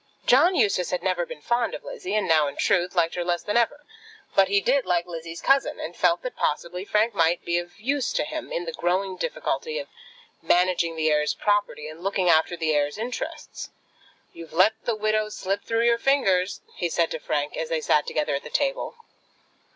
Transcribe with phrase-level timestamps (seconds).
[0.25, 3.43] John Eustace had never been fond of Lizzie, and now, in truth, liked her less
[3.43, 3.85] than ever;
[4.33, 8.11] but he did like Lizzie's cousin, and felt that possibly Frank might be of use
[8.13, 9.87] to him in the growing difficulty of
[10.41, 13.69] managing the heir's property and looking after the heir's interests.
[14.33, 18.07] "You've let the widow slip through your fingers," he said to Frank, as they sat
[18.07, 18.95] together at the table.